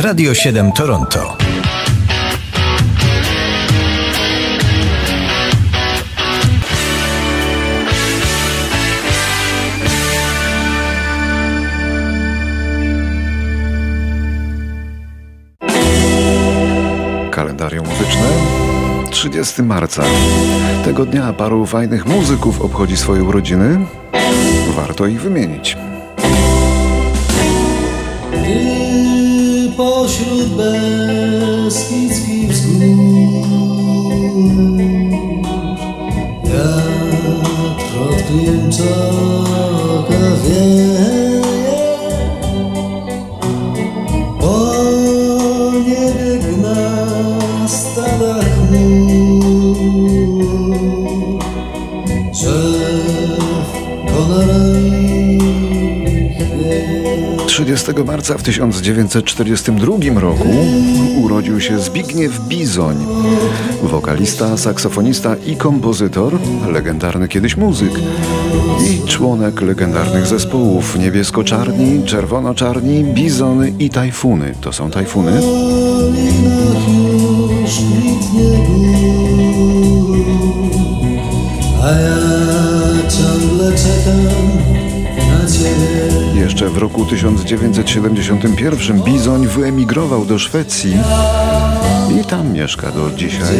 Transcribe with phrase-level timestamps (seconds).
[0.00, 1.36] Radio 7 Toronto.
[17.30, 18.22] Kalendarium muzyczne
[19.10, 20.02] 30 marca.
[20.84, 23.78] Tego dnia paru fajnych muzyków obchodzi swoje urodziny.
[24.76, 25.76] Warto ich wymienić.
[30.08, 32.78] Pośród beskidzkich wzgórz.
[36.44, 38.84] Wiatr od Klimczoka
[40.44, 41.42] wieje.
[44.40, 44.56] Po
[45.86, 46.80] niebie gna
[47.68, 49.07] stada chmur
[57.76, 60.48] 30 marca w 1942 roku
[61.22, 62.96] urodził się Zbigniew Bizoń,
[63.82, 66.38] wokalista, saksofonista i kompozytor,
[66.72, 67.92] legendarny kiedyś muzyk
[68.90, 74.54] i członek legendarnych zespołów Niebiesko-Czarni, Czerwono-Czarni, Bizony i Tajfuny.
[74.60, 75.32] To są Tajfuny?
[81.82, 82.18] a ja
[83.10, 84.48] ciągle czekam
[85.16, 86.27] na ciebie.
[86.34, 90.96] Jeszcze w roku 1971 Bizoń wyemigrował do Szwecji
[92.20, 93.56] i tam mieszka do dzisiaj.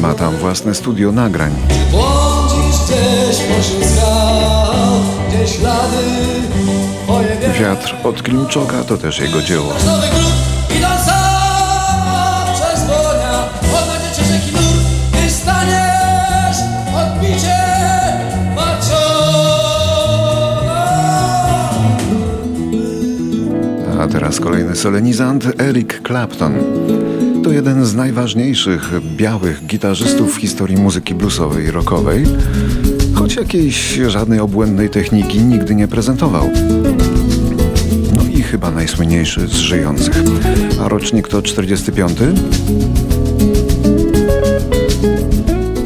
[0.00, 1.52] Ma tam własne studio nagrań.
[7.60, 9.72] Wiatr od Klimczoka to też jego dzieło.
[24.12, 26.52] Teraz kolejny solenizant Eric Clapton.
[27.44, 32.24] To jeden z najważniejszych białych gitarzystów w historii muzyki bluesowej i rockowej,
[33.14, 36.50] choć jakiejś żadnej obłędnej techniki nigdy nie prezentował.
[38.16, 40.22] No i chyba najsłynniejszy z żyjących.
[40.84, 42.18] A rocznik to 45.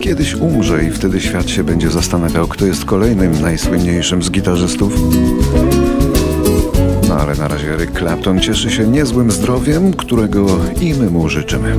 [0.00, 4.92] Kiedyś umrze i wtedy świat się będzie zastanawiał, kto jest kolejnym najsłynniejszym z gitarzystów.
[7.14, 10.46] No ale na razie Eric Clapton cieszy się niezłym zdrowiem, którego
[10.80, 11.76] i my mu życzymy.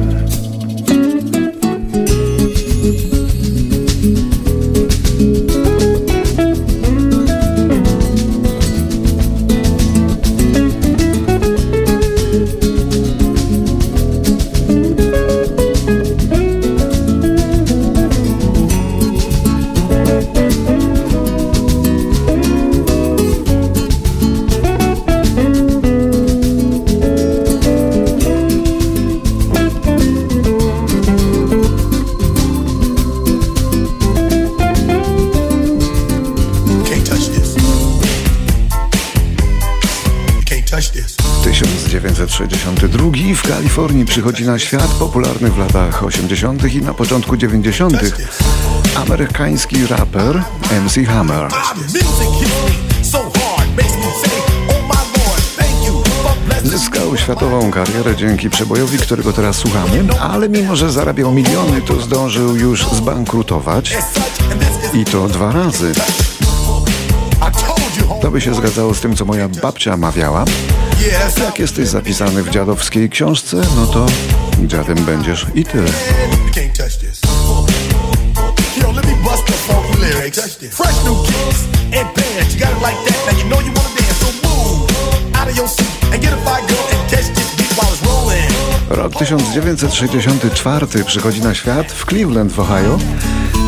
[42.35, 46.73] 1962 w Kalifornii przychodzi na świat popularny w latach 80.
[46.73, 47.97] i na początku 90.
[48.96, 50.44] amerykański raper
[50.85, 51.51] MC Hammer.
[56.63, 62.56] Zyskał światową karierę dzięki przebojowi, którego teraz słuchamy, ale mimo, że zarabiał miliony, to zdążył
[62.56, 63.97] już zbankrutować
[64.94, 65.94] i to dwa razy.
[68.22, 70.45] To by się zgadzało z tym, co moja babcia mawiała.
[71.43, 74.05] Jak jesteś zapisany w dziadowskiej książce, no to
[74.66, 75.88] dziadem będziesz i tyle.
[88.89, 92.99] Rok 1964 przychodzi na świat w Cleveland w Ohio.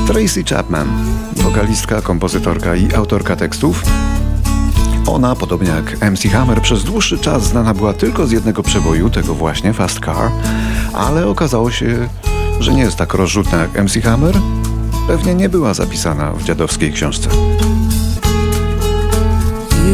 [0.07, 1.05] Tracy Chapman,
[1.35, 3.83] wokalistka, kompozytorka i autorka tekstów.
[5.07, 9.33] Ona, podobnie jak MC Hammer, przez dłuższy czas znana była tylko z jednego przeboju, tego
[9.33, 10.31] właśnie Fast Car,
[10.93, 12.09] ale okazało się,
[12.59, 14.35] że nie jest tak rozrzutna jak MC Hammer.
[15.07, 17.29] Pewnie nie była zapisana w dziadowskiej książce.
[19.87, 19.93] You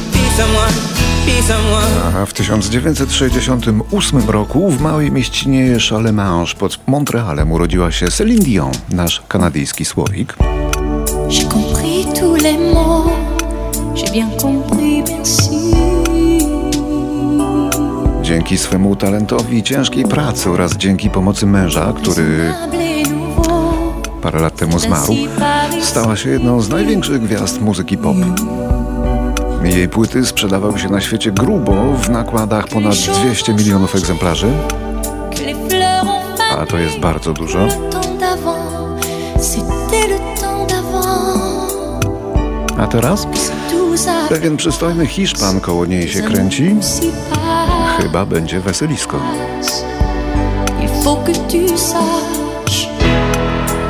[2.21, 9.21] A w 1968 roku w małej mieścinie Chalemange pod Montrealem urodziła się Celine Dion, nasz
[9.27, 10.35] kanadyjski słowik.
[11.29, 13.09] J'ai compris tous les mots,
[13.95, 15.71] j'ai bien compris, merci.
[18.21, 22.53] Dzięki swemu talentowi i ciężkiej pracy oraz dzięki pomocy męża, który
[24.21, 25.15] parę lat temu zmarł,
[25.81, 28.17] stała się jedną z największych gwiazd muzyki pop.
[29.63, 34.47] Jej płyty sprzedawały się na świecie grubo w nakładach ponad 200 milionów egzemplarzy,
[36.59, 37.67] a to jest bardzo dużo.
[42.77, 43.27] A teraz?
[44.29, 46.75] Pewien przystojny Hiszpan koło niej się kręci.
[47.97, 49.19] Chyba będzie weselisko.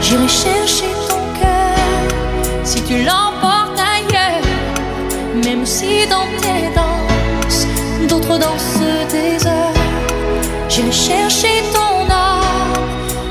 [0.02, 2.66] J'irai chercher ton cœur.
[2.66, 3.31] Si tu ailleurs,
[5.72, 7.68] même si dans tes danses,
[8.10, 8.82] d'autres dansent
[9.46, 9.74] heures.
[10.70, 12.74] J'irai chercher ton âme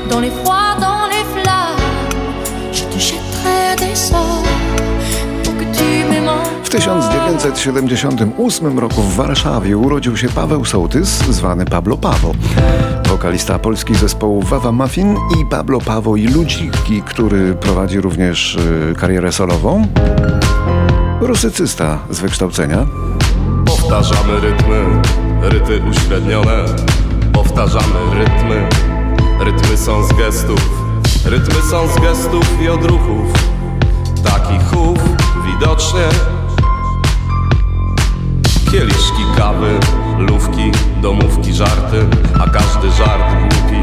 [0.09, 1.77] dans les froids, dans les flammes,
[2.71, 4.43] je te jetterai des sorts.
[6.63, 12.31] W 1978 roku w Warszawie urodził się Paweł Sołtys, zwany Pablo Pawo.
[13.07, 19.31] Wokalista polskich zespołów Wawa Muffin i Pablo Pawo i Ludziki, który prowadzi również y, karierę
[19.31, 19.87] solową.
[21.21, 22.85] Rusycysta z wykształcenia.
[23.65, 25.01] Powtarzamy rytmy,
[25.41, 26.65] ryty uśrednione.
[27.33, 28.69] Powtarzamy rytmy,
[29.39, 30.83] rytmy są z gestów.
[31.25, 33.33] Rytmy są z gestów i odruchów.
[34.23, 34.99] Takich chów
[35.45, 36.07] widocznie.
[38.71, 39.79] Kieliszki kawy,
[40.17, 40.71] lówki,
[41.01, 42.05] domówki, żarty.
[42.39, 43.81] A każdy żart głupi,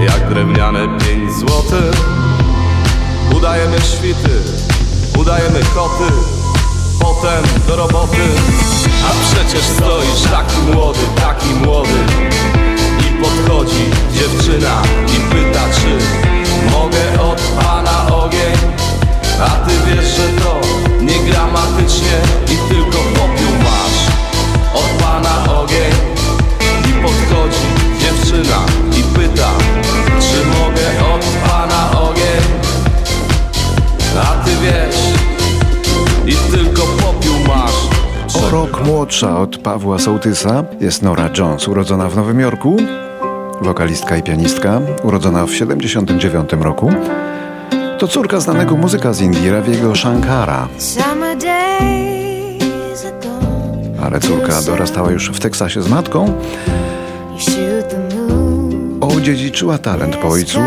[0.00, 2.26] jak drewniane pięć złotych
[3.36, 4.30] Udajemy świty,
[5.18, 6.35] udajemy koty
[7.06, 8.26] Potem do roboty.
[9.06, 11.98] A przecież stoisz taki młody, taki młody.
[13.00, 14.82] I podchodzi dziewczyna
[15.16, 15.98] i pyta czy
[16.70, 18.56] Mogę od pana ogień?
[19.40, 20.60] A ty wiesz, że to
[21.00, 23.98] nie gramatycznie I tylko popiół masz
[24.74, 25.92] Od pana ogień.
[26.90, 27.66] I podchodzi
[28.00, 28.58] dziewczyna
[28.98, 29.65] i pyta
[39.06, 42.76] młodsza od Pawła Sołtysa jest Nora Jones, urodzona w Nowym Jorku.
[43.60, 46.90] Wokalistka i pianistka, urodzona w 79 roku.
[47.98, 50.68] To córka znanego muzyka z Indii, Raviego Shankara,
[54.02, 56.32] ale córka dorastała już w Teksasie z matką.
[59.00, 60.58] Odziedziczyła talent po ojcu,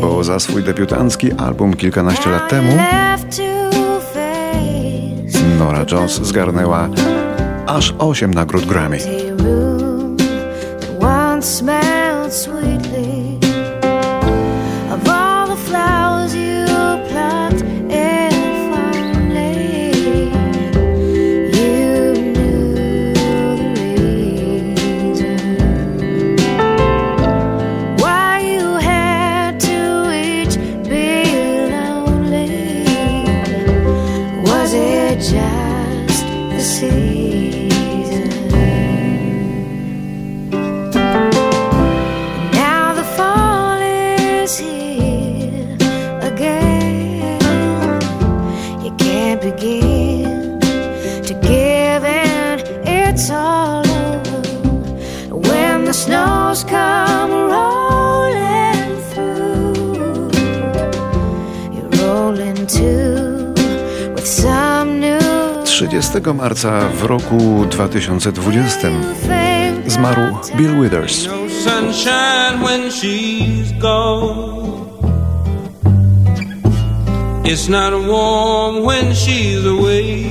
[0.00, 2.72] bo za swój debiutancki album kilkanaście lat temu
[5.58, 6.88] Nora Jones zgarnęła
[7.72, 8.98] aż 8 nagród Grammy.
[65.90, 68.90] 30 marca w roku 2020
[69.86, 70.20] zmarł
[70.56, 71.28] Bill Withers.
[77.44, 80.24] It's not warm when she's away.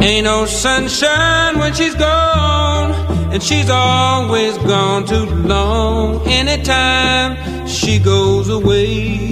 [0.00, 2.94] Ain't no sunshine when she's gone,
[3.32, 6.20] and she's always gone too long.
[6.26, 7.57] Anytime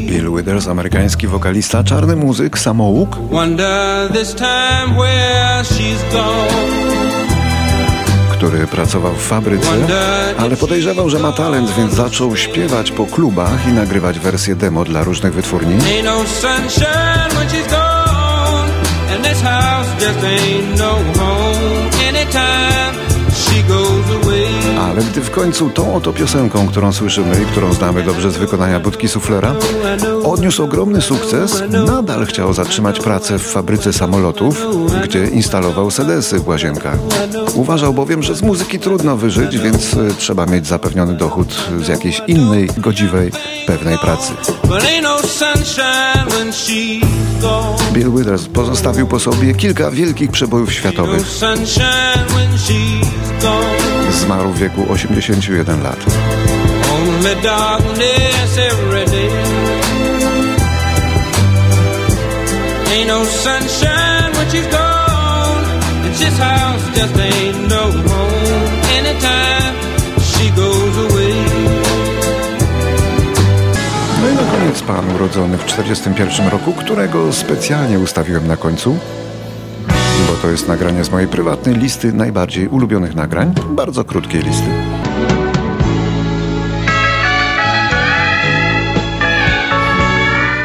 [0.07, 3.19] Bill Withers, amerykański wokalista, czarny muzyk, samouk,
[8.33, 9.69] który pracował w fabryce,
[10.39, 15.05] ale podejrzewał, że ma talent, więc zaczął śpiewać po klubach i nagrywać wersje demo dla
[15.05, 15.75] różnych wytwórni.
[22.37, 23.06] Ain't
[24.81, 28.81] Ale gdy w końcu tą oto piosenką, którą słyszymy i którą znamy dobrze z wykonania
[28.81, 29.55] Budki Suflera,
[30.25, 34.67] odniósł ogromny sukces, nadal chciał zatrzymać pracę w fabryce samolotów,
[35.05, 36.99] gdzie instalował sedesy w łazienkach.
[37.55, 42.23] Uważał bowiem, że z muzyki trudno wyżyć, więc y, trzeba mieć zapewniony dochód z jakiejś
[42.27, 43.33] innej, godziwej,
[43.67, 44.33] pewnej pracy.
[47.93, 51.23] Bill Withers pozostawił po sobie kilka wielkich przebojów światowych.
[54.11, 55.99] Zmarł w wieku 81 lat.
[62.97, 65.65] Ain't no sunshine when she's gone.
[66.09, 67.46] It's this house just ain't
[74.87, 78.99] pan urodzony w 41 roku, którego specjalnie ustawiłem na końcu,
[80.27, 84.69] bo to jest nagranie z mojej prywatnej listy najbardziej ulubionych nagrań, bardzo krótkiej listy.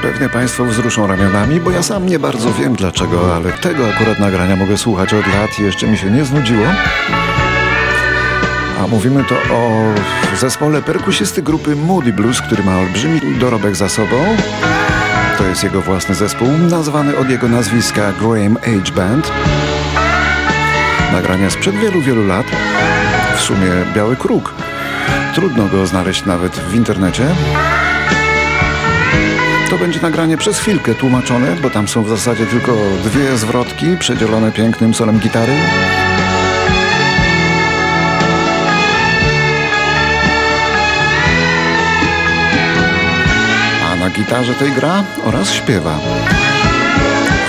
[0.01, 4.55] Pewnie Państwo wzruszą ramionami, bo ja sam nie bardzo wiem dlaczego, ale tego akurat nagrania
[4.55, 6.65] mogę słuchać od lat i jeszcze mi się nie znudziło.
[8.83, 9.93] A mówimy to o
[10.37, 14.15] zespole perkusisty grupy Moody Blues, który ma olbrzymi dorobek za sobą.
[15.37, 19.31] To jest jego własny zespół, nazwany od jego nazwiska Graham Age Band.
[21.11, 22.45] Nagrania sprzed wielu, wielu lat.
[23.37, 24.53] W sumie biały kruk.
[25.35, 27.25] Trudno go znaleźć nawet w internecie.
[29.69, 34.51] To będzie nagranie przez chwilkę tłumaczone, bo tam są w zasadzie tylko dwie zwrotki przedzielone
[34.51, 35.53] pięknym solem gitary.
[44.21, 45.99] Gitarze tej gra oraz śpiewa.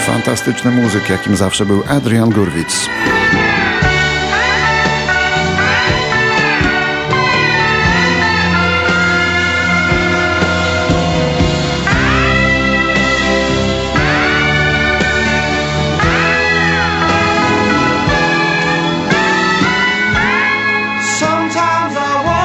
[0.07, 2.89] Fantastyczny muzyk, jakim zawsze był Adrian Gurwitz.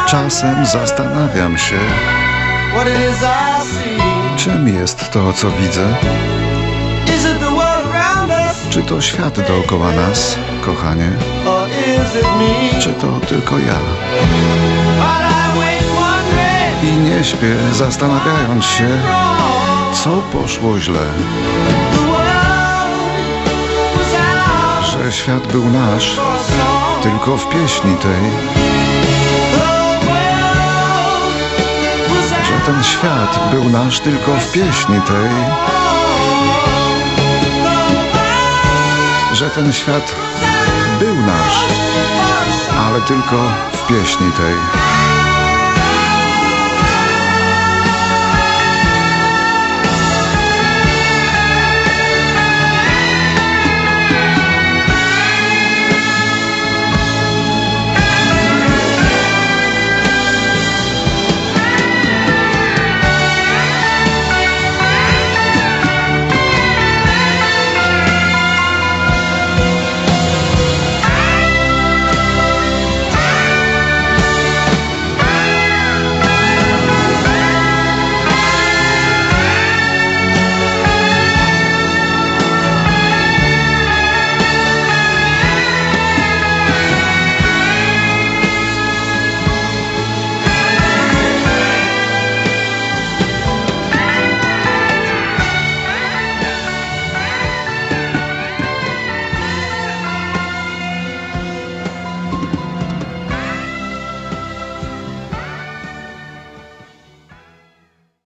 [0.07, 1.79] Czasem zastanawiam się,
[4.47, 5.95] czym jest to, co widzę.
[8.69, 10.35] Czy to świat dookoła nas,
[10.65, 11.11] kochanie?
[12.79, 13.79] Czy to tylko ja?
[16.83, 18.87] I nie śpię, zastanawiając się,
[20.03, 21.05] co poszło źle.
[24.83, 26.17] Że świat był nasz
[27.03, 28.57] tylko w pieśni tej.
[32.97, 35.29] Świat był nasz tylko w pieśni tej.
[39.33, 40.15] Że ten świat
[40.99, 41.65] był nasz,
[42.87, 43.37] ale tylko
[43.73, 44.86] w pieśni tej.